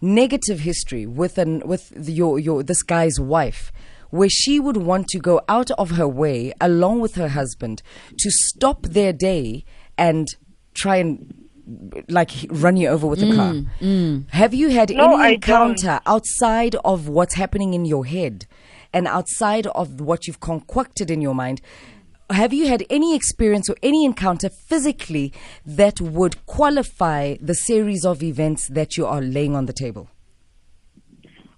negative 0.00 0.60
history, 0.60 1.06
with 1.06 1.38
an 1.38 1.62
with 1.66 1.92
your 2.08 2.38
your 2.38 2.62
this 2.62 2.82
guy's 2.82 3.18
wife, 3.18 3.72
where 4.10 4.28
she 4.28 4.60
would 4.60 4.76
want 4.76 5.08
to 5.08 5.18
go 5.18 5.40
out 5.48 5.70
of 5.72 5.92
her 5.92 6.08
way, 6.08 6.52
along 6.60 7.00
with 7.00 7.14
her 7.16 7.28
husband, 7.28 7.82
to 8.18 8.30
stop 8.30 8.82
their 8.82 9.12
day 9.12 9.64
and 9.96 10.26
try 10.74 10.96
and 10.96 11.34
like 12.08 12.30
run 12.48 12.76
you 12.76 12.88
over 12.88 13.06
with 13.06 13.22
a 13.22 13.34
car? 13.34 13.52
Mm, 13.52 13.66
mm. 13.80 14.30
Have 14.30 14.54
you 14.54 14.70
had 14.70 14.90
No, 14.90 15.16
I 15.16 15.28
any 15.28 15.36
don't. 15.36 15.72
encounter 15.72 16.00
outside 16.06 16.76
of 16.84 17.08
what's 17.08 17.34
happening 17.34 17.74
in 17.74 17.84
your 17.84 18.06
head 18.06 18.46
and 18.92 19.06
outside 19.06 19.66
of 19.68 20.00
what 20.00 20.26
you've 20.26 20.40
concocted 20.40 21.10
in 21.10 21.20
your 21.20 21.34
mind? 21.34 21.60
Have 22.30 22.52
you 22.52 22.68
had 22.68 22.84
any 22.90 23.14
experience 23.16 23.70
or 23.70 23.76
any 23.82 24.04
encounter 24.04 24.50
physically 24.50 25.32
that 25.64 26.00
would 26.00 26.44
qualify 26.46 27.36
the 27.40 27.54
series 27.54 28.04
of 28.04 28.22
events 28.22 28.68
that 28.68 28.98
you 28.98 29.06
are 29.06 29.22
laying 29.22 29.56
on 29.56 29.64
the 29.64 29.72
table? 29.72 30.08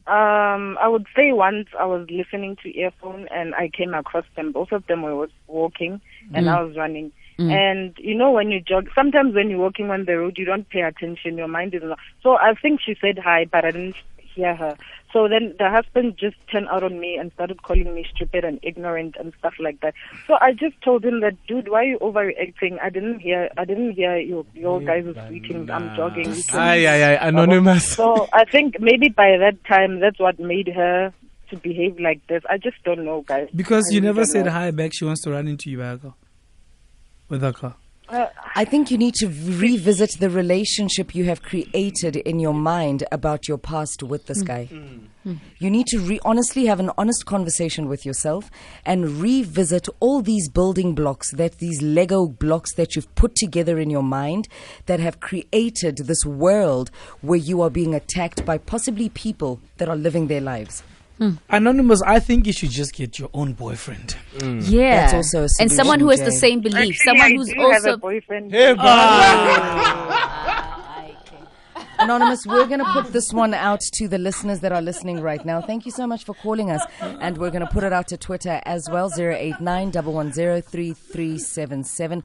Um, 0.07 0.79
I 0.81 0.89
would 0.89 1.07
say 1.15 1.33
once 1.33 1.69
I 1.79 1.87
was 1.87 2.09
listening 2.11 2.57
to 2.63 2.79
earphone 2.79 3.29
and 3.33 3.55
I 3.55 3.69
came 3.69 3.95
across 3.95 4.25
them. 4.37 4.53
Both 4.53 4.73
of 4.73 4.87
them 4.87 5.03
were 5.03 5.29
walking 5.47 6.01
and 6.33 6.49
I 6.49 6.63
was 6.63 6.77
running. 6.77 7.13
And 7.41 7.97
you 7.99 8.15
know 8.15 8.31
when 8.31 8.51
you 8.51 8.61
jog, 8.61 8.89
sometimes 8.95 9.35
when 9.35 9.49
you're 9.49 9.59
walking 9.59 9.91
on 9.91 10.05
the 10.05 10.19
road, 10.19 10.37
you 10.37 10.45
don't 10.45 10.69
pay 10.69 10.83
attention. 10.83 11.39
Your 11.39 11.49
mind 11.49 11.75
is 11.75 11.83
not. 11.83 11.99
So 12.23 12.37
I 12.37 12.53
think 12.61 12.81
she 12.83 12.95
said 13.01 13.19
hi, 13.19 13.47
but 13.51 13.65
I 13.65 13.71
didn't 13.71 13.97
hear 14.35 14.55
her. 14.55 14.77
So 15.13 15.27
then 15.29 15.55
the 15.59 15.69
husband 15.69 16.17
just 16.19 16.37
turned 16.51 16.69
out 16.69 16.85
on 16.85 17.01
me 17.01 17.17
and 17.17 17.33
started 17.33 17.63
calling 17.63 17.93
me 17.95 18.07
stupid 18.15 18.45
and 18.45 18.61
ignorant 18.63 19.17
and 19.19 19.33
stuff 19.39 19.55
like 19.59 19.81
that. 19.81 19.95
So 20.27 20.37
I 20.41 20.53
just 20.53 20.81
told 20.83 21.05
him 21.05 21.21
that, 21.21 21.35
dude, 21.47 21.69
why 21.69 21.81
are 21.81 21.85
you 21.85 21.99
overreacting? 21.99 22.79
I 22.81 22.91
didn't 22.91 23.19
hear, 23.21 23.49
I 23.59 23.65
didn't 23.65 23.93
hear 23.93 24.17
your 24.19 24.47
your 24.55 24.81
guys' 24.81 25.15
greetings. 25.29 25.69
I'm 25.69 25.95
jogging. 25.97 26.33
Aye, 26.53 26.87
aye, 26.87 27.03
aye, 27.15 27.29
anonymous. 27.29 27.89
so 27.97 28.29
I 28.33 28.45
think 28.45 28.81
maybe 28.81 29.09
by 29.09 29.37
that 29.39 29.65
time, 29.65 30.01
that's 30.01 30.21
what 30.21 30.39
made 30.39 30.69
her 30.69 31.13
to 31.51 31.57
behave 31.57 31.99
like 31.99 32.25
this. 32.29 32.43
I 32.49 32.59
just 32.59 32.83
don't 32.85 33.05
know, 33.05 33.23
guys. 33.23 33.49
Because 33.55 33.89
I 33.91 33.95
you 33.95 34.01
never 34.01 34.25
said 34.25 34.47
know. 34.47 34.53
hi 34.53 34.71
back, 34.71 34.93
she 34.95 35.05
wants 35.05 35.23
to 35.23 35.33
run 35.33 35.49
into 35.49 35.71
you 35.71 35.79
with 37.29 37.43
her 37.43 37.53
car. 37.53 37.77
Uh, 38.11 38.27
I 38.57 38.65
think 38.65 38.91
you 38.91 38.99
need 38.99 39.15
to 39.17 39.29
revisit 39.29 40.17
the 40.19 40.29
relationship 40.29 41.15
you 41.15 41.27
have 41.27 41.43
created 41.43 42.17
in 42.17 42.41
your 42.41 42.53
mind 42.55 43.05
about 43.13 43.47
your 43.47 43.57
past 43.57 44.03
with 44.03 44.27
this 44.27 44.43
guy. 44.43 44.69
You 45.61 45.71
need 45.71 45.87
to 45.89 45.99
re- 46.01 46.19
honestly 46.25 46.67
have 46.67 46.81
an 46.81 46.91
honest 46.99 47.25
conversation 47.25 47.89
with 47.89 48.05
yourself 48.05 48.51
and 48.85 49.21
revisit 49.21 49.89
all 50.01 50.23
these 50.23 50.49
building 50.49 50.95
blocks, 50.95 51.31
that 51.33 51.59
these 51.59 51.81
Lego 51.83 52.27
blocks 52.27 52.75
that 52.75 52.97
you've 52.97 53.15
put 53.15 53.37
together 53.37 53.79
in 53.79 53.91
your 53.91 54.03
mind 54.03 54.49
that 54.87 54.99
have 54.99 55.21
created 55.21 55.99
this 55.99 56.27
world 56.27 56.91
where 57.21 57.39
you 57.39 57.63
are 57.63 57.71
being 57.71 57.95
attacked 57.95 58.45
by 58.45 58.59
possibly 58.59 59.09
people 59.09 59.61
that 59.77 59.89
are 59.89 59.97
living 59.97 60.27
their 60.27 60.41
lives. 60.41 60.83
Hmm. 61.21 61.33
Anonymous, 61.51 62.01
I 62.01 62.19
think 62.19 62.47
you 62.47 62.53
should 62.55 62.71
just 62.71 62.95
get 62.95 63.19
your 63.19 63.29
own 63.35 63.53
boyfriend. 63.53 64.13
Hmm. 64.39 64.61
Yeah. 64.63 65.03
That's 65.03 65.15
also 65.15 65.45
a 65.45 65.49
and 65.61 65.71
someone 65.71 66.01
who 66.01 66.09
has 66.09 66.21
Jay. 66.21 66.25
the 66.25 66.33
same 66.33 66.61
belief. 66.61 66.79
actually, 66.79 66.95
someone 66.95 67.27
I 67.27 67.35
who's 67.35 67.49
do 67.51 67.61
have 67.61 67.85
a 67.85 67.89
also 67.89 67.97
boyfriend. 67.99 68.55
Ah. 68.79 70.77
Anonymous, 71.99 72.47
we're 72.47 72.67
going 72.67 72.79
to 72.79 72.91
put 72.95 73.13
this 73.13 73.31
one 73.35 73.53
out 73.53 73.83
to 73.83 74.09
the 74.09 74.17
listeners 74.17 74.61
that 74.61 74.73
are 74.73 74.81
listening 74.81 75.21
right 75.21 75.45
now. 75.45 75.61
Thank 75.61 75.85
you 75.85 75.93
so 75.93 76.07
much 76.07 76.25
for 76.25 76.33
calling 76.33 76.71
us. 76.71 76.83
And 77.03 77.37
we're 77.37 77.51
going 77.51 77.67
to 77.67 77.71
put 77.71 77.85
it 77.85 77.93
out 77.93 78.09
to 78.09 78.17
Twitter 78.17 78.63
as 78.65 78.89
well 78.89 79.13
089 79.15 79.93
110 79.93 80.63
3377. 80.63 82.23